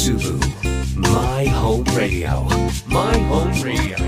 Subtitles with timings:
[0.00, 0.40] Musubu
[0.96, 2.48] My Home Radio
[2.86, 3.98] My Home Radio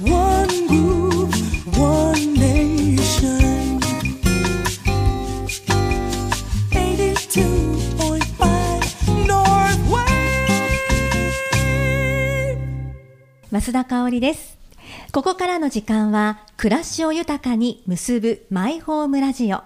[0.00, 1.34] One move,
[1.76, 3.78] one nation.
[6.70, 10.06] 82.5 North Wave.
[13.50, 14.56] 増田香織です
[15.12, 19.60] ここからの時間は暮らしを豊かに結ぶマイホームラジオ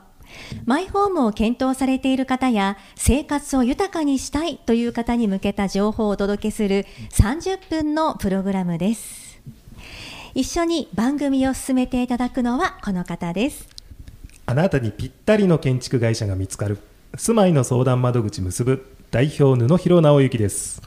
[0.64, 9.40] マイホームを検討されている方や生活を豊かにしたいという方に向けた情報をお届けする30分のプログラムです。
[10.34, 13.68] 一緒に番組を進めていただくのはこの方です。
[14.46, 16.79] あなたにぴったりの建築会社が見つかる。
[17.16, 20.82] 住まいの相談窓口結ぶ代表布広直之です。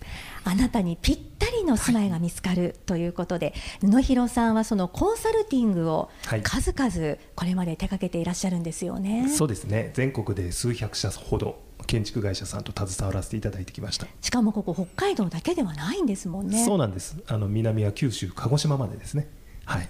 [0.46, 6.42] あなたにぴったりの住まいが見つかるということで、布広さんはそのコンサルティングをはい。
[6.44, 9.28] 数々これまで手掛けていらっしゃるんですよね。
[9.28, 9.92] そうですね。
[9.94, 16.64] 全国で数百社ほど建築会社さんと携わらせていただいてきました、しかもここ北海道だけではないんですもんね。
[16.64, 17.18] そうなんです。
[17.28, 19.28] あの南は九州鹿児島までですね。
[19.66, 19.90] はい、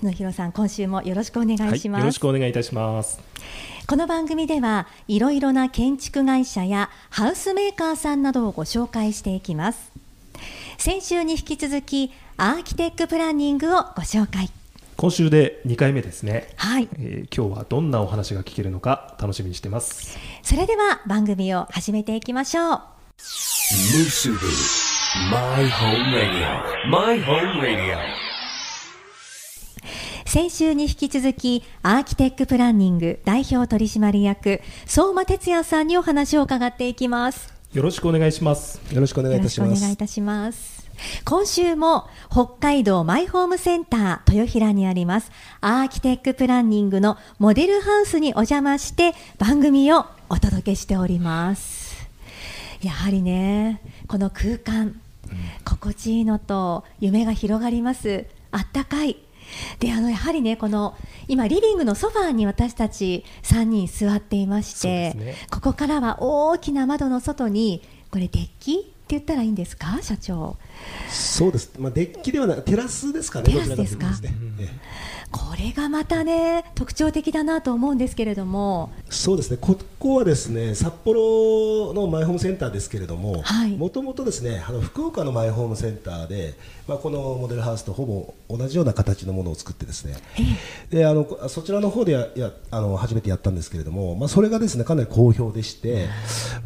[0.00, 1.88] 布広さん今週もよろしくお願いします。
[1.88, 3.20] はい、よろしくお願いいたします
[3.86, 9.90] この番組ではいろいろな建築会社やハウスメーカーさんなどをご紹介していきます。
[10.76, 14.50] 先週に引き続きアーキテックプランニングをご紹介。
[14.96, 16.88] 今週で2回目ですね、はい。
[16.98, 22.80] えー今日はどんなお話が聞けるのか楽しみにしてますそれでは番組を始めていきましょう。
[23.94, 24.38] Musubu
[25.30, 28.27] My Home Radio My Home Radio
[30.28, 37.54] 先週に引き続きアーキテックプランニング代表取締役相馬哲也さんにお話を伺っていきます。
[37.72, 38.78] よろしくお願いします。
[38.92, 39.80] よろしくお願いいよろしくおたします。
[39.80, 40.86] 願いいたします。
[41.24, 45.30] 今週も北海道マイホームセンター豊平にあります
[45.62, 52.06] アーキテックプランニングのモデルハウスにお邪魔して番組をお届けしております。
[52.82, 55.00] やはりねこの空間
[55.64, 58.26] 心地いいのと夢が広がります。
[58.50, 59.16] あったかい
[59.78, 60.96] であのやはりねこの
[61.28, 65.34] 今リビングのソファーに私たち3人座っていまして、ね。
[65.50, 68.76] ここからは大きな窓の外にこれデッキっ
[69.08, 70.56] て言ったらいいんですか社長？
[71.10, 71.72] そうです。
[71.78, 73.52] まあデッキではなくテラスですかね。
[73.52, 74.08] テラスですか？
[74.08, 74.74] どちらかというとですね。
[75.17, 78.90] えこれがまたね特徴的だなと思うんですけれども。
[78.98, 79.58] えそうですね。
[79.60, 86.54] ここはですね札幌のマイホームセンターですけれどもはい、もともとですねあの福岡のマイホームセンターで、
[86.86, 90.16] まあこのモデルハウスとほぼ同じような形のものを作ってですね。
[90.90, 96.08] であのこそちらの方でややあの初めてやったんですけれども、まあ、それがですねかなり好評でして、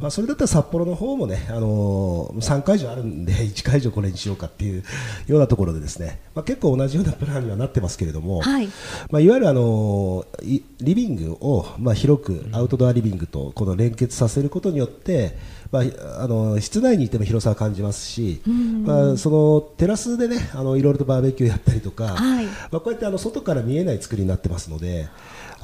[0.00, 4.84] まあ、それだったら札幌の方もねあの3会場あるんで1会場これにしようかっていう
[5.27, 8.51] ようなところでですね、まあ、結構同じようなプランにはなってますけれども、はい
[9.10, 15.36] まあ、いわゆるあのいリビングを、まあ、広くアウトドアリビングとこの連結させることによって、
[15.70, 22.46] まあ、あの室内にいても広さを感じますし、まあ、そのテラスでねあのいろいろとバーベキューやったりとか、はい。
[22.46, 25.08] まあ、こうやってあの外から見えない作りになってますので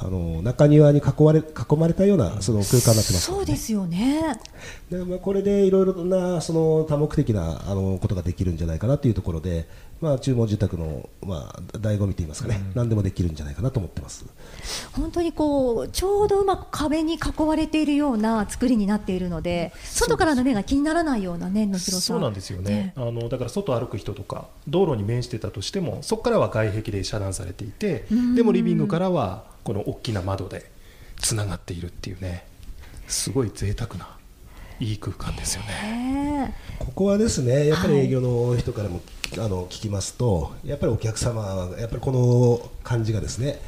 [0.01, 1.43] あの中庭に囲われ囲
[1.77, 4.39] まれたようなその空間になってますので,、そうですよね
[4.89, 9.67] でまあ、これでいろいろなその多目的なあのことができるんじゃないかなというところで、
[10.01, 14.25] まあ、注文住宅の、まあ、醍醐味といいますかね、何でもできるんじゃないかなと思ってます。
[14.93, 22.13] 本当にこうちょうどうまく壁に囲われているような作りになっているので外からの目が気にならないようなねの広さ。
[22.13, 30.71] そうなんですよね、あのだから外歩く人とか道路に面してたとしてもそこからは外壁で遮断されていてでもリビングからはこの大きな窓で
[31.19, 32.47] つながっているっていうね
[33.07, 34.18] すごい贅沢な
[34.79, 36.47] いい空間ですよね。
[36.47, 39.01] ねここはですねやっぱりはい営業の人からも、
[39.33, 43.59] あの聞きますとやっぱりお客様はやっぱりこの感じがですね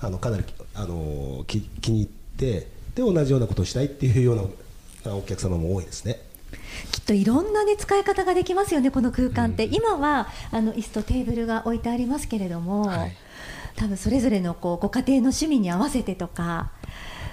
[0.00, 4.32] あのかなりあのき気に入ってで同じようなことをしたいっていうよ
[5.04, 6.20] うなお客様も多いですね。
[6.90, 13.16] きっといろんな、ね、使い方ができますよねこの空間って、今はあの椅子とテーブルが置いてありますけれども、はい。
[13.76, 16.70] 多分それぞれのこうご家庭の趣味に合わせてとか。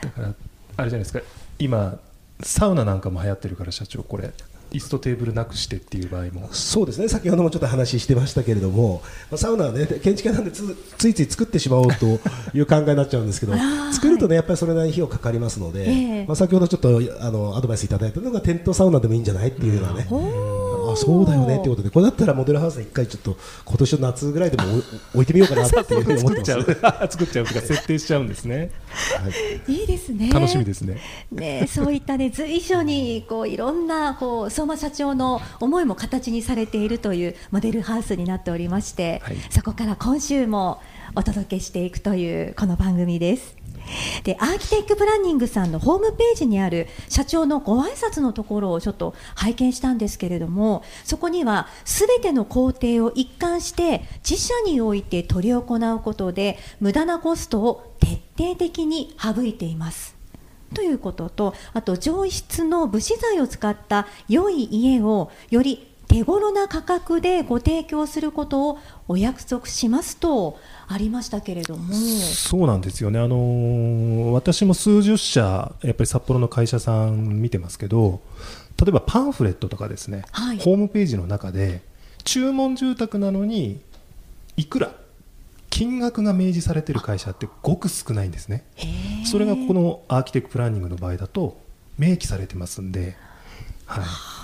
[0.01, 0.34] だから
[0.78, 1.22] あれじゃないですか。
[1.59, 2.00] 今
[2.41, 4.31] サウナなんかも流行ってるから社長これ。
[4.71, 6.50] 椅子とテーブルなくしてっていう場合も。
[6.51, 9.01] そうですね先ほどもちょっと話してましたけれども、
[9.31, 12.06] まあ、サウナはね建築家なんでつついつい作ってしまおうと
[12.53, 13.53] いう考えになっちゃうんですけど
[13.91, 16.25] 作るとねやっぱりそれなりに費用かかりますので、ええ。
[16.25, 20.07] まあ、先ほどちょっとあのアドバイスいただいたのがテントサウナでもいいんじゃないっていうようなね、
[20.91, 24.63] あそうだよねってことでこれだったらモデルハウス一回ちょっと今年の夏ぐらいでも
[25.13, 26.63] 置いてみようかなっていうふうに思って 作っますちゃう。
[27.12, 28.71] 作っちゃうとか設定しちゃうんですね。
[29.68, 29.83] い。
[29.83, 30.30] いですね。
[30.30, 30.97] 楽しみですね。
[31.31, 39.38] ね、そういったね随所にこういろんなこう相馬社長の思いも形にされているというモデルハウスになっておりまして、はい。
[39.50, 40.81] そこから今週も
[41.15, 43.58] お届けしていくというこの番組です。
[44.24, 60.20] でアーキテックプランニングさんのホームページにある社長のご挨拶のところをちょっと拝見したんですけれどもそこにはすべての工程を一貫して自社において執り行うことで無駄なコストを徹底的に省いています。
[60.74, 71.94] ということとあと上質の武士材を使った良い家をより手頃な価格でご提供することをお約束しますとありましたけれども。
[71.94, 78.21] そうなんですよね、あのー私も数十社、やっぱり札幌の会社さん見てますけど、
[78.77, 80.57] 例えばパンフレットとかですね、はい。
[80.57, 81.81] ホームページの中で、
[82.23, 83.79] 注文住宅なのに、
[84.57, 84.91] いくら、
[85.69, 88.65] 金額が明示されてる会社ってごく少ないんですね。
[89.25, 91.61] それがこのアーキテクプランニングの場合だと、
[92.00, 93.15] 明記されてますんで、
[93.85, 94.38] はい、あ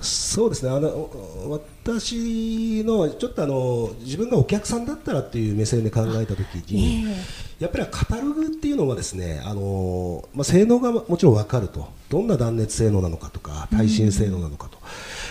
[0.00, 0.70] そうですね。
[0.70, 11.88] あのお私のちょっとあの自分がお客さんだったらっていう目線で考えたときーに、えやっぱりカタログっていうのはですねあの、まあ、性能がもちろん分かると。
[12.10, 14.78] どんな断熱性能なのかとか耐震性能なのかと、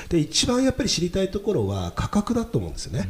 [0.10, 3.08] で一番やっぱり知りたいところは価格だと思うんですよね。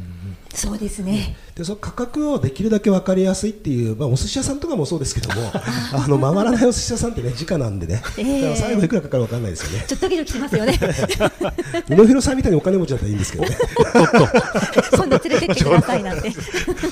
[0.52, 1.36] えそうですね。
[1.54, 5.52] でその価格をできるだけ分かりやすいっていう、まあ、お寿司屋さんとかもそうですけども
[5.92, 10.78] あの回らないお寿司屋さんってね時価なんでね、ええだから最後いくらかかるか分かんないですよねちょっとドキドキしますよね。
[11.88, 13.56] 宇野弘さんみたいにお金持ちだったらいいんですけどね
[14.92, 16.30] 今度連れてってくださいなんて。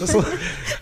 [0.07, 0.25] そう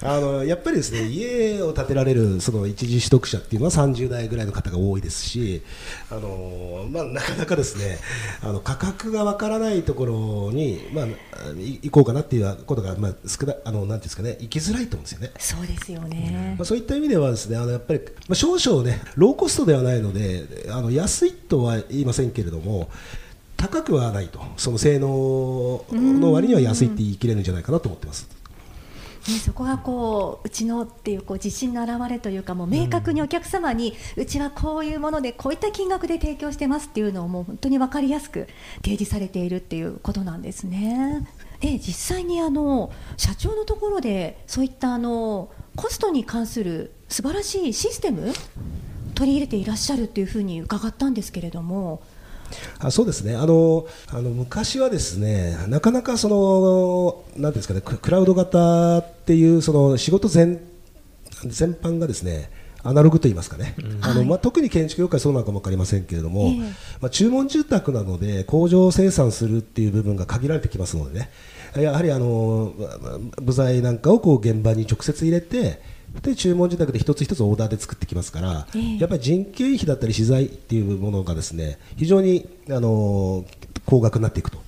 [0.02, 5.62] あのやっぱりですね家を建てられるその一時取得者っていうのは30代ぐらいの方が多いですし
[6.10, 7.98] あの、まあ、なかなかですね
[8.42, 11.06] あの価格がわからないところに、まあ、
[11.58, 15.30] い行こうかなっていうことが、まあ、少なあのなんですかね行きづらいと思うんですよね。
[15.38, 16.64] そうですよねまあ、。
[16.64, 22.90] そういった意味ではですねあのやっぱり、まあ、少々ねローコストではないのであの安いとは言いませんけれども
[23.56, 28.35] 高くはないとその性能の割には安いって言い切れるんじゃないかなと思ってます。
[29.28, 38.46] ね、そこがこううちのっていうこう自信の表れというかもう明確にお客様に、うちはこういうものでこういった金額で提供してますっていうのをもう本当に分かりやすく
[38.84, 41.26] 提示されているっていうことなんですね。
[41.60, 48.32] で実際にあの社長のところでそういったあのコストに関する素晴らしいシステム
[49.14, 52.02] 取り入れていらっしゃるっていうふうに伺ったんですけれども。
[52.78, 56.28] あそうですねあのあの昔はですねなかなかそ
[57.36, 60.60] のなんですかねクラウド型っていうその仕事全
[61.44, 62.48] 全般がですね
[62.84, 66.58] アナログと言いますかね、あのまあ、特に建築業界そうなのかも分かりませんけれども、ええ。
[67.00, 71.30] まあ、注文住宅なので工場生産するっていう部分が限られてきますのでね。
[71.74, 75.82] やはりあのまあ部材なんかをこう現場に直接入れて
[76.22, 78.98] で注文住宅で一つ一つオーダーで作ってきますから、ええ。
[78.98, 83.44] やっぱり人件費だったり資材っていうものがですね非常にあの
[83.84, 84.58] 高額になっていくと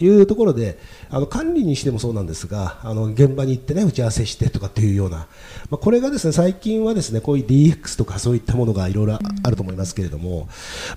[0.00, 0.78] いうところで
[1.10, 5.26] あの管理にしてもそうなんですがあの現場に行ってね打ち合わせしてとかっていうような、ま
[5.72, 10.48] あ、これがですね最近はですねこういう DX とかそういったものがいろいろああると思いますけれども、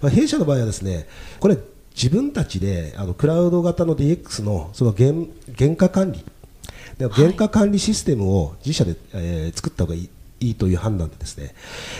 [0.01, 1.07] まあ、弊社の場合はですね
[1.39, 1.57] これ
[1.95, 5.12] 自分たちであのクラウド型の DX のその原
[5.57, 6.24] 原価管理
[6.97, 10.09] で原価管理システムを自社で、えー作った方がいい
[10.42, 11.54] いいという判断でですね、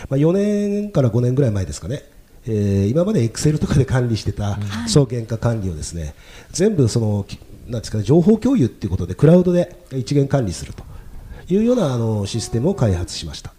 [0.10, 2.02] まあ、4年から5年ぐらい前ですかね、
[2.48, 4.58] えー今までエクセルとかで管理してた
[4.88, 6.16] 総原価管理をですね
[6.52, 10.84] 全部そのきなんですかね情報共有っていうことでクラウドで一元管理すると
[11.48, 13.54] いうようなあのシステムを開発しました。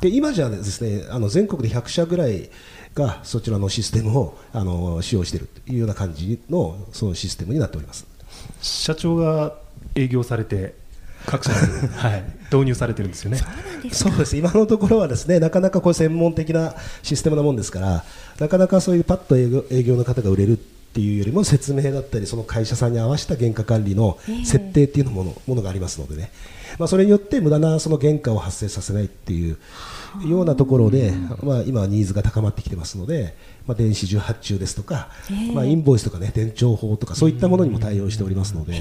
[0.00, 2.48] で今じゃですねあの全国で100社ぐらい
[2.94, 8.06] がそちらのシステムをあの使用しているというような感じのそのシステムになっております。
[8.60, 9.54] 社長が
[9.94, 10.74] 営業されて、
[11.26, 11.58] 各社に、
[11.88, 13.38] はい、導入されてるんですよね。
[13.92, 14.36] そうです。
[14.36, 18.04] 今のところはですねなかなかこう専門的なシステムなもんですから
[18.38, 20.58] なかなかそういうパッと営業営業の方が売れる
[20.90, 26.32] っていうよりも説明だったりその会社さんに合わせた原価管理の設定っていうのものものがありますのでね、
[26.78, 29.56] まあ、それによって無駄なその原価を発生させないっていう
[30.26, 31.12] ようなところで、
[31.44, 33.36] まあ、今はニーズが高まってきてますので、
[33.66, 35.08] まあ、電子受発注ですとか、
[35.54, 38.74] まあ、インボイスとかね伝承法とかそういったものにも対応しておりますので、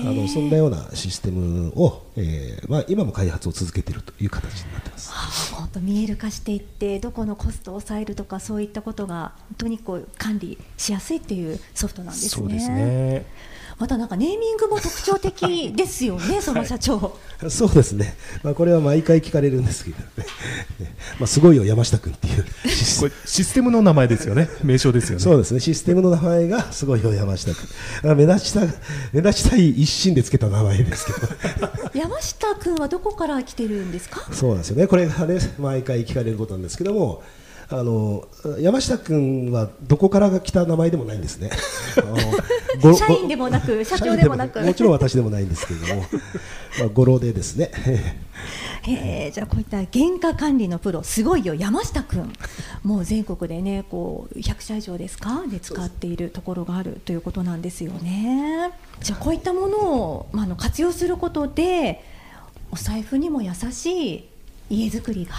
[0.00, 5.54] あのそんなようなシステムを、えーまあ、今も開発を続けているという形になってます。
[5.54, 12.28] 本当見える化していってどこのコストを抑えるとかそういったことが本当にこう管理しやすいっていうソフトなんですね。
[12.30, 13.54] そうですね。
[13.78, 17.18] またなんかネーミングも特徴的ですよね、 その社長。
[17.48, 20.04] そうですね、まあ、これは毎回聞かれるんですけどね、
[20.78, 24.48] ね まあ、すごいよ、山下君っていう、これシステムの名前ですよね。
[24.62, 25.22] 名称ですよね。
[25.22, 28.60] そうですね、システムの名前がすごいよ、山下君、あ目立ちた
[29.12, 31.18] 目立ちたい一心でつけた名前ですけど、
[31.94, 34.26] 山下君はどこから来てるんですか？
[34.32, 37.22] そうなんですよね、これがね、毎回聞かれることなんですけども、
[37.74, 38.26] ああの
[38.60, 41.50] 山下君はどこからが来た名前でもないんですね。
[42.96, 44.60] 社員でもなく 社長でもなく。
[44.60, 46.02] もちろん私でもないんですけれども、
[46.78, 47.70] まあ語呂でですね。
[48.82, 52.30] へえじゃあこういった原価管理のプロすごいよ山下君
[52.82, 55.44] もう全国でねこう100社以上ですか？
[55.50, 58.70] で使っているところがあるということなんですよね。
[59.00, 62.04] じゃあこういったものを、まあ、あの活用することで
[62.70, 64.24] お財布にも優しい
[64.68, 65.34] 家づくりが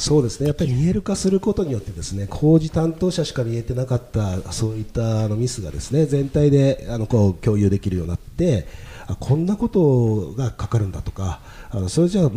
[0.00, 0.46] そうですね。
[0.46, 8.66] やっぱり見える化することによってですね工事担当者しか見えてなかったそういったあのミスがですね全体であのこう共有できるようになって
[9.06, 11.40] あこんなことがかかるんだとか
[11.70, 12.30] あのそれじゃあ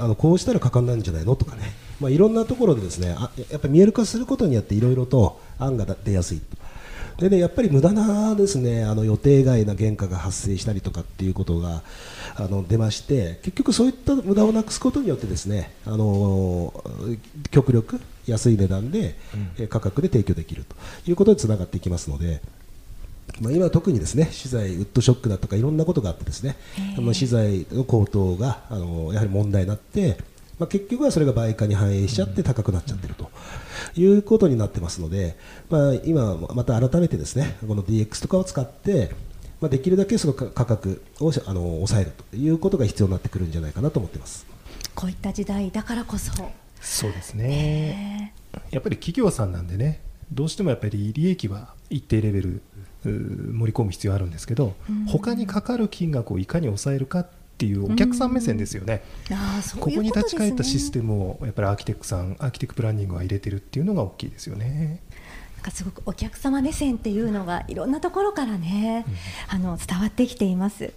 [0.00, 1.62] あのこうしたらかかんないんじゃないのとかね、
[2.00, 6.40] まあ、いろんなところでですねあやっぱり見える化することによっていろいろと案が出やすい。
[7.18, 11.82] でね、やっぱり無駄なですねあの予定外な原価が発生したりとかっていうことが
[12.36, 16.74] あの出まして結局そういった無駄をなくすことによってですねあの
[17.52, 19.14] 極力安い値段で、
[19.58, 20.74] え価格で提供できると
[21.08, 22.40] いうことにつながっていきますので。
[23.40, 26.56] まあ、今は特にですね資材ウッドショックだとかいろんなことがあってですね
[26.96, 30.18] あの資材の高騰があのやはり問題になって、
[30.58, 33.30] まあ、結局はそれが売価に反映しちゃって高くなっちゃってると。
[33.96, 35.36] いうことになってますので、
[35.70, 39.10] まあ、今また改めてですねこの DX とかを使って、
[39.60, 44.46] まあ、できるだけその価価格をあの抑えるということが必要になってくるんじゃないかなと思ってます。
[44.94, 46.32] こういった時代だからこそ、
[46.80, 47.48] そうですね。
[47.48, 48.34] ね
[48.70, 50.00] やっぱり企業さんなんでね
[50.32, 52.62] どうしてもやっぱり利益は一定レベル
[53.04, 55.04] 盛り込む必要あるんですけど、うん。
[55.06, 59.02] 他にかかる金額をいかに抑えるかっていうお客さん目線ですよね、
[59.74, 60.08] ここことですね。
[60.08, 65.00] 立ち返ったシステムをやっぱりアーキテクさんアーキテクプランニングは入れてるっていうのが大きいですよね。
[65.56, 69.06] なんかすごくお客様目線っていうのがいろんなところからね、
[69.48, 70.92] あの伝わってきています。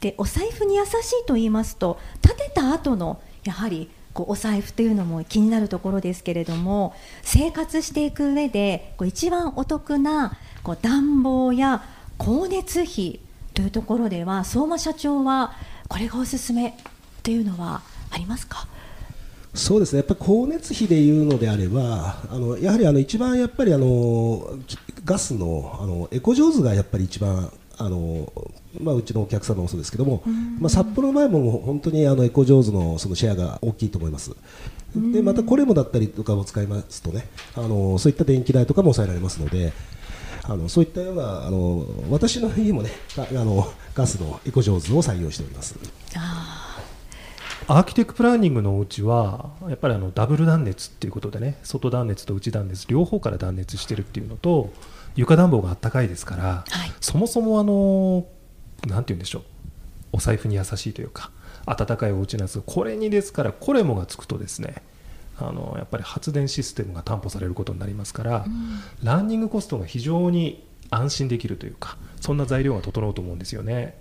[0.00, 11.82] でお財布に優しいと言いますと建てた後のやはりこうお財布というのも気になるところですけれども生活していく上でこう一番お得なこう暖房や
[12.18, 13.20] 光熱費
[13.54, 15.54] というところでは相馬社長は
[15.92, 16.74] これがおすすめ
[17.22, 18.66] というのはありますか？
[19.52, 19.98] そうですね。
[19.98, 28.32] やっぱり光熱費でいうのであればあのやはりあの一番やっぱりあのきガスのあのエコジョーズがやっぱり一番あの
[28.80, 30.22] まあ、うちのお客様もそうですけども、
[30.60, 34.30] まあ、札幌の場合も本当にあのエコジョーズのそのシェアが大きいと思います。
[34.94, 39.72] でまたこれもだったりとかを使いますとねあのそういった電気代とかも抑えられますので
[40.44, 45.78] あのそういったようなあの私の家もねああのガスのエコジョーズを採用しております。
[47.68, 54.72] アーキテクプランニングのお家はやっぱりあのダブル断熱っていうことでね外断熱と内断熱両方から断熱してるっていうのと
[55.14, 58.26] 床暖房があったかいですから、はいそもそもあの
[58.86, 59.42] なんて言うんでしょう
[60.12, 61.30] お財布に優しいというか
[61.66, 64.82] 暖かいお家なんですがこれにですからコレモがつくとですね
[65.38, 68.46] あのやっぱり発電システムが担保されることになりますから、
[69.02, 74.00] ランニングコストが非常に安心できるというかそんな材料が整うと思うんですよね。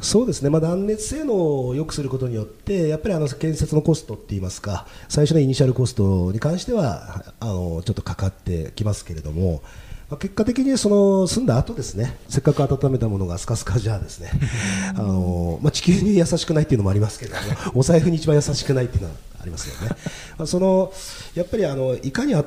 [0.00, 9.60] そうですね、まあ、断熱性能を良くすることによって、やっぱりあの建設のコストっていいますか、最初のイニシャルコストに関しては、あのちょっとかかってきますけれども、
[10.08, 14.30] まあ、結果的にその住んだ後ですね、せっかく温めたものがスカスカじゃですね、
[14.94, 17.42] あのまあ、地球に優しくないっていうのもありますけれども、
[17.74, 19.96] お財布に一番優しくないっていうのはありますよね。
[20.38, 20.92] まあ、その
[21.34, 22.44] やっぱりあのいかにあ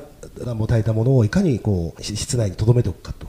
[0.54, 3.26] の焚いたものをいかにこうし室内に留めておくかと。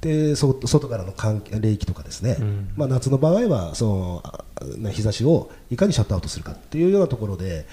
[0.00, 1.14] でそ外からの
[1.60, 4.43] 冷気とかですね、うんまあ、夏の場合はその
[4.90, 7.66] 日差しをいかにシャットアウトするかっていうようなところで、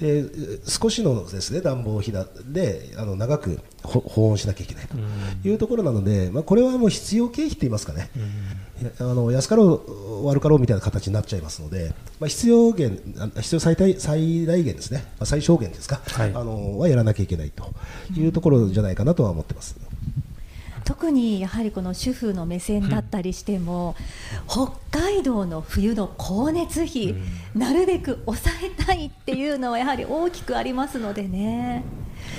[0.00, 4.96] えー少しのですね暖房費だであの長くほ保温しなきゃいけないと
[5.48, 8.10] いうところなので、まあ、これはもう必要経費といいますかね、
[8.98, 16.30] あの安かろう悪かろうみたいな形になっちゃいますので、まあ、必要限あ必要最大最大限ですね、まあ、最小限ですか、はい。
[16.34, 17.68] あのはやらなきゃいけないと
[18.16, 19.76] いうところじゃないかなとは思ってます。
[20.90, 23.94] 特にやはりこの主婦の目線だったりしても、
[24.48, 27.14] 北海道の冬の光熱費、
[27.54, 31.84] なるべく抑えたいっていうのはやはり大きくありますのでね。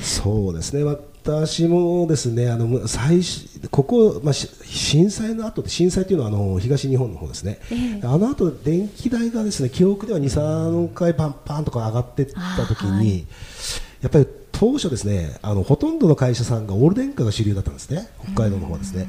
[0.02, 0.84] そうですね。
[0.84, 8.06] 私もですねあのむ最初ここ、まあ、し震災の後で震災というのはあの東日本の方ですね、ええ。
[8.06, 13.26] あの後電気代がですね記憶では2、3回パンパンとか上がっていったときに、
[14.02, 14.28] やっぱり
[14.62, 18.08] 当初ですねあのほとんどの会社さんがオール電化が主流だったんですね。
[18.20, 19.08] 北海道の方はですね。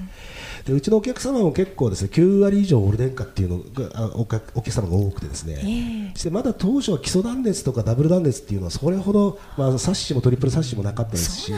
[0.65, 6.13] でうちのお客様も結構ですね9割以上オール電化っていうのがあお客お客様が多くてですね、ええ。
[6.15, 11.53] そしてまだ当初は基礎断熱とかダブル断熱っていうのはそれほど、まあ、サッシもトリプルサッシもなかったですし。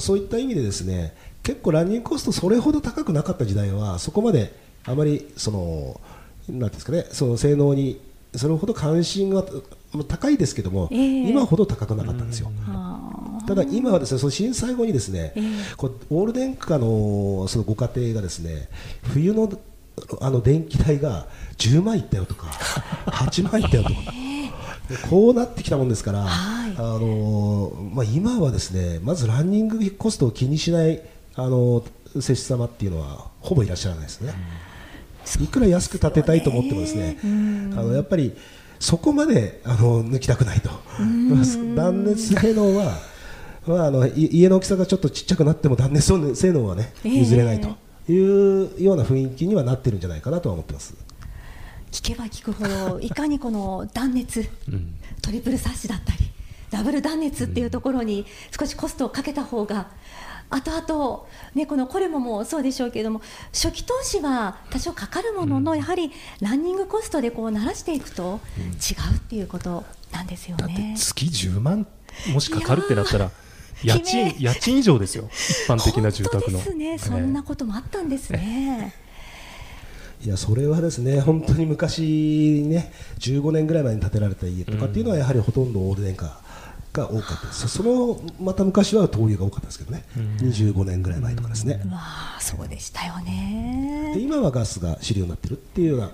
[0.00, 4.54] そういった意味でですね結構ランニングコストそれほど高くなかった時代はそこまで
[4.86, 6.00] あまりその
[6.48, 8.00] なんていうんですかねその性能に
[8.34, 9.44] それほど関心が
[9.92, 11.30] まあ高いですけども、ええ。
[11.30, 12.50] 今ほど高くなかったんですよ。
[12.66, 12.91] あ
[13.46, 15.42] ただ今はですねその震災後にですね、ええ。
[15.76, 18.68] こうオール電化のそのご家庭がですね
[19.02, 19.50] 冬の
[20.20, 21.26] あの電気代が
[21.58, 22.46] 10万いったよとか
[23.06, 24.00] 8万いったよとか。
[24.88, 26.74] でこうなってきたもんですから、はい。
[26.76, 31.00] あのまあ、今はですねまずランニングコストを気にしない
[31.34, 31.84] あの
[32.20, 34.34] 施主様っていうのはほぼいらっしゃらないですね。
[35.40, 38.32] いくら安く建てたいと思ってもですね、あのやっぱり
[38.80, 41.44] そこまであの抜きたくないと、まあ
[41.76, 42.98] 断熱性能は、
[43.66, 47.18] まあ、あのい家の大きさがちょっとちっちゃくなっても断熱性能はねええ。
[47.18, 47.68] 譲れないと
[48.10, 50.94] いうような雰囲気にはなってるんじゃないかなとは思ってます。
[51.90, 54.94] 聞けば聞くほどいかにこの断熱、うん。
[55.20, 56.18] トリプルサッシだったり
[56.70, 58.26] ダブル断熱っていうところに
[58.58, 59.88] 少しコストをかけた方が
[60.50, 70.94] 後々ねこのコレモもそうでしょうけれども初期投資は多少かかるものの、やはりランニングコストでこう慣らしていくと違うっていうことなんですよだってね。
[70.96, 71.86] 月10万
[72.32, 73.30] もしかかるってなったら
[73.84, 75.28] 家賃家賃以上ですよ。
[75.32, 76.58] 一般的な住宅の。
[76.58, 78.94] 本当ですね、そんなこともあったんですね。
[80.24, 86.40] いやそれはですね本当に昔ね15年ぐらい前に建てられた家とかっていうのはやはりほとんどオール電化
[86.92, 87.68] が多かったです。
[87.68, 90.04] そのまた昔は灯油が多かったですけどね、
[90.38, 94.16] 25年ぐらい前とかですね、まあそうでしたよでね。
[94.18, 96.10] 今はガスが主流になってるっていうような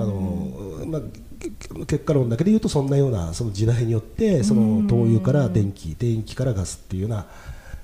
[0.00, 1.02] あの、まあ、
[1.40, 1.50] け
[1.86, 7.26] 結果論だけで言うとそんなようなその時代によってその灯油から電気電気からガスっていうような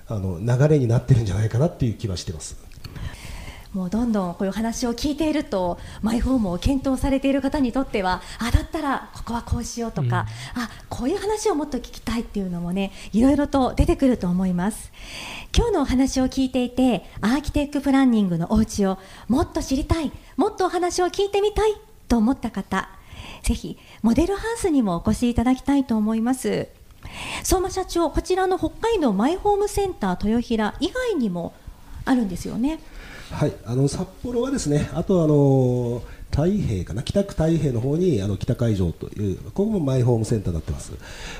[0.07, 2.57] あの流れになってるんじゃないかなっていう気はしてます。
[3.73, 14.93] もうどんどんこういう話を聞いているとマイホームを検討されている方にとってはあだったらここはこうしようとか、あこういう話をもっと聞きたいっていうのもねいろいろと出てくると思います。
[15.57, 18.99] 今日のお話を聞いていてアーキテクプランニングのお家を
[19.29, 21.75] もっと知りたいもっとお話を聞いてみたい
[22.09, 22.89] と思った方
[23.43, 26.69] ぜひモデルハウスにもお越しいただきたいと思います。
[27.43, 31.53] 相馬社長こちらの北海道マイホームセンター豊平以外にも
[32.05, 32.81] あるんですよね
[33.33, 40.93] はい、あの札幌はですね、あとあの太平かな、北区太平の方にあの北海上という、ここもマイホームセンターになってます。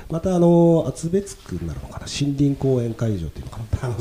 [0.09, 3.95] またあの厚別区になるのかな、森林公園会場というのかな、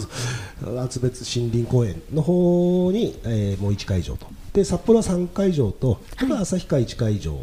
[0.62, 7.38] あ の厚別森林公園の方に、えーもう1会場と、で札幌は3会場と、旭川1会場。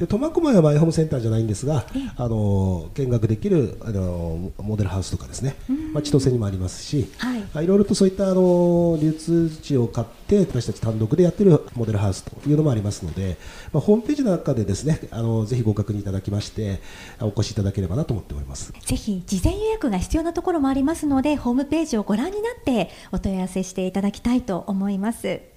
[0.00, 1.84] で苫小牧はマイホームセンターじゃないんですが、
[2.16, 5.56] あの見学できるあのモデルハウスとかですね、
[5.92, 7.44] まあ、千歳にもありますし、はい。
[7.52, 13.36] あいろいろとそういったあの流通地を買って私たち単独でやってるモデルハウスというのもありますので、
[13.74, 16.80] まあ、ホームページの中でですねあのぜひご確認いただきまして
[17.20, 18.72] お越しいただければなと思っております。
[18.72, 25.49] ぜひ事前予約が必要なところもありますのでホームページをご覧になってお問い合わせしていただきたいと思います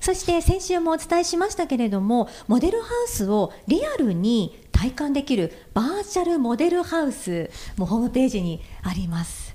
[0.00, 9.54] そして先週もお伝えしましたけれどもモデルハウスをリアルに体感できるバーチャルモデルハウスもホームページにあります。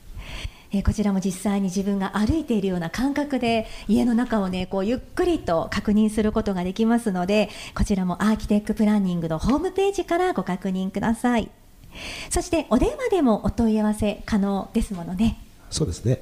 [0.71, 11.49] えーこちらも実際に自分が歩いているような感覚で家の中をねこうゆっくりと確認することができますのでこちらもアーキテクプランニングのホームページからご確認ください。
[12.29, 15.39] そしてお電話でもお問い合わせ可能ですものね。
[15.71, 16.21] そうですね。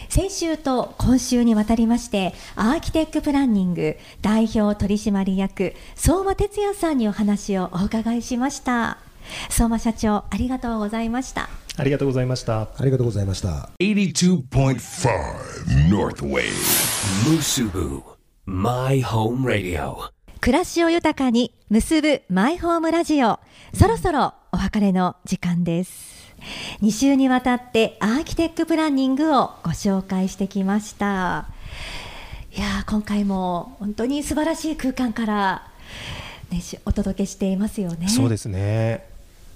[0.09, 8.97] 先週と今週にわたりまして、アーキテックプランニング代表取締役、相馬哲也さんにお話をお伺いしました。
[9.49, 11.49] 相馬社長、ありがとうございました。
[11.77, 13.69] ありがとうございましたありがとうございました。
[13.79, 15.07] 82.5
[15.89, 16.51] North Wave
[17.25, 18.10] Musubu
[18.47, 20.09] My Home Radio.
[20.39, 23.39] 暮らしを豊かに結ぶマイホームラジオ
[23.75, 26.33] そろそろお別れの時間です。
[26.81, 31.49] 2週にわたってアーキテックプランニングをご紹介してきました。
[32.51, 35.67] いやー今回も本当に素晴らしい空間から、
[36.49, 38.07] ね、しお届けしていますよね。
[38.09, 39.07] そうですね、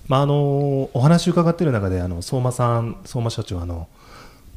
[0.07, 3.87] まあ、あのお話伺っている中であの相馬さん相馬社長あの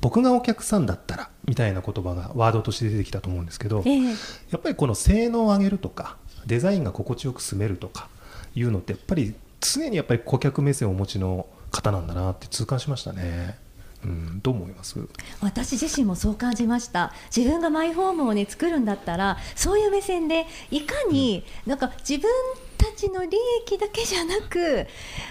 [0.01, 4.05] 僕がお客さんだったらみたいな言葉がワードとして出てきたと思うんですけど、ええ。
[4.05, 4.15] や
[4.57, 8.09] っぱりこの性能を上げるとかデザインが心地よく住めるとか
[8.55, 13.59] いうのってやっぱり常にやっぱり顧客目線をお持ちの方なんだなって痛感しましたね。
[14.05, 14.97] うん、どう思います？
[15.41, 17.13] 私自身もそう感じました。
[17.37, 22.67] 自分がマイホームをね作るんだったらそういう目線でいかになんか自分た
[22.99, 24.87] ちの利益だけじゃなく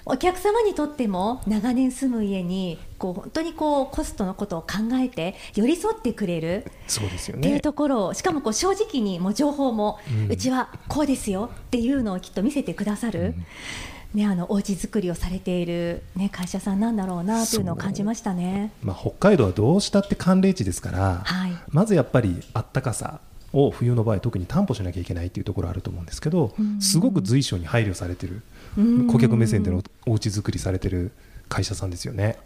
[0.06, 7.60] お客様にとっても長年住む家にこう本当にこうコストのことを考えて寄り添ってくれるそうですよっていうね。
[7.60, 10.00] ところをしかもこう正直にもう情報も、
[10.30, 13.36] ううんちはこうですよっていうのをきっと見せてくださる、
[14.14, 18.72] ね、あのお家作りをされている、ね、会社さんなんだろうなというのを感じましたね。
[18.82, 23.20] まあ、北海道はどうしたって寒冷地ですから、はいまずやっぱりあったかさ
[23.54, 28.42] を冬の場合特に担保しなきゃいけないっていうところあると思うんですけど、すごく随所に配慮されてる、
[28.78, 31.12] うん顧客目線でのお家作りされてる
[31.50, 32.38] 会社さんですよね。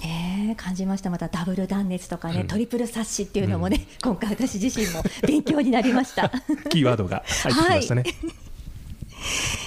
[0.00, 6.30] ねえ感じましたまたダブル断熱とかね、うんトリプルサッシっていうのもね、今回私自身も勉強になりました。
[6.70, 8.04] キーワードが入ってきましたね。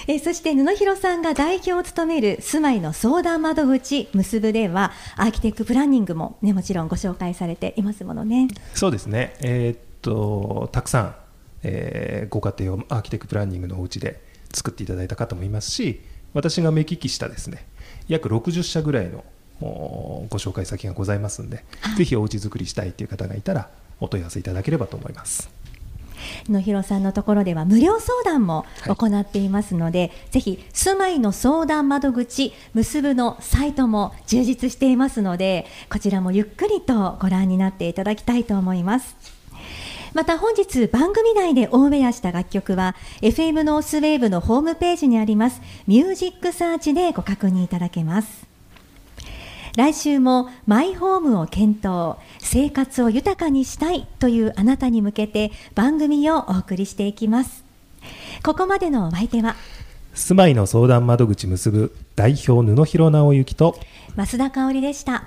[0.08, 8.48] えーそして布広さんが代表を務める住まいの相談窓口結ぶではアーキテクプランニングもねもちろんご紹介されていますものね。
[8.74, 11.16] そうですね、えーっとたくさん、
[11.62, 16.00] えーご家庭をアーキテクプランニングのお家で作っていただいた方もいますし
[16.34, 17.66] 私が目利きしたですね
[18.08, 19.24] 約60社ぐらいの
[19.62, 21.64] おご紹介先がございますんで、
[21.96, 25.50] ぜひお家作りしたいという方がいたらお問い合わせいただければと思います。
[26.48, 28.96] 野広さんのところでは無料相談もはい。
[28.96, 39.41] 行っていますので、ぜひ住まいの相談窓口結ぶのサイトも充実していますのでこちらもゆっくりとご覧になっていただきたいと思います
[40.14, 48.46] また本日番組内でオンエアした楽曲は FM ノースウェーブのホームページにありますミュージックサーチでご確認いただけます。
[49.74, 57.64] 来週もマイホームを検討生活を豊かにしたいというあなたに向けて番組をお送りしていきます。
[58.42, 59.56] ここまでのお相手は
[60.12, 63.78] 住まいの相談窓口結ぶ代表布広直之と
[64.14, 65.24] 増田香織でした